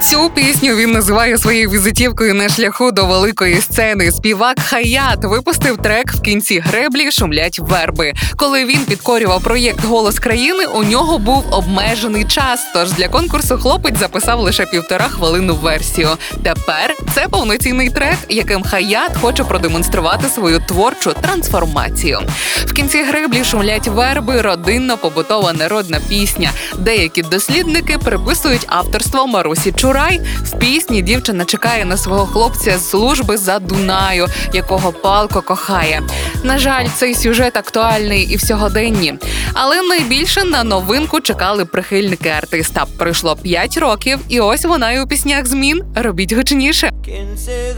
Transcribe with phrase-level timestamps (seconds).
[0.00, 4.12] Цю пісню він називає своєю візитівкою на шляху до великої сцени.
[4.12, 8.12] Співак Хаят випустив трек в кінці греблі Шумлять верби.
[8.36, 12.60] Коли він підкорював проєкт Голос країни, у нього був обмежений час.
[12.74, 16.08] Тож для конкурсу хлопець записав лише півтора хвилину версію.
[16.42, 22.20] Тепер це повноцінний трек, яким Хаят хоче продемонструвати свою творчу трансформацію.
[22.66, 26.50] В кінці греблі шумлять верби, родинно-побутова народна пісня.
[26.78, 30.20] Деякі дослідники приписують авторство Марусі Чурай.
[30.42, 36.02] В пісні дівчина чекає на свого хлопця з служби за Дунаю, якого палко кохає.
[36.42, 39.14] На жаль, цей сюжет актуальний і в сьогоденні.
[39.52, 42.86] Але найбільше на новинку чекали прихильники артиста.
[42.98, 45.82] Пройшло 5 років, і ось вона і у піснях змін.
[45.94, 46.90] Робіть гучніше.
[47.04, 47.74] кінці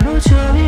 [0.00, 0.67] В'януть у